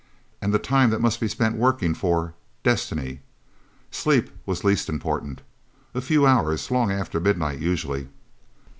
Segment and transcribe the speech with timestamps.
[0.41, 3.19] And the time that must be spent working for Destiny.
[3.91, 5.43] Sleep was least important
[5.93, 8.07] a few hours, long after midnight, usually.